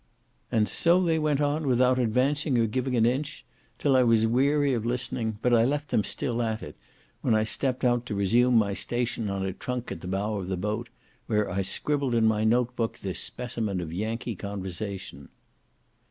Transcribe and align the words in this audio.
And 0.51 0.67
so 0.67 1.03
they 1.03 1.19
went 1.19 1.39
on, 1.41 1.67
without 1.67 1.99
advancing 1.99 2.57
or 2.57 2.65
giving 2.65 2.95
an 2.95 3.05
inch, 3.05 3.45
'till 3.77 3.95
I 3.95 4.01
was 4.01 4.25
weary 4.25 4.73
of 4.73 4.83
listening; 4.83 5.37
but 5.43 5.53
I 5.53 5.63
left 5.63 5.89
them 5.91 6.03
still 6.03 6.41
at 6.41 6.63
it, 6.63 6.75
when 7.21 7.35
I 7.35 7.43
stepped 7.43 7.85
out 7.85 8.07
to 8.07 8.15
resume 8.15 8.55
my 8.55 8.73
station 8.73 9.29
on 9.29 9.45
a 9.45 9.53
trunk 9.53 9.91
at 9.91 10.01
the 10.01 10.07
bow 10.07 10.37
of 10.39 10.47
the 10.47 10.57
boat, 10.57 10.89
where 11.27 11.47
I 11.51 11.61
scribbled 11.61 12.15
in 12.15 12.25
my 12.25 12.43
note 12.43 12.75
book 12.75 12.97
this 12.97 13.19
specimen 13.19 13.79
of 13.79 13.93
Yankee 13.93 14.33
conversation. 14.33 15.29